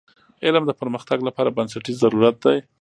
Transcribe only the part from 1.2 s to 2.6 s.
لپاره بنسټیز ضرورت دی.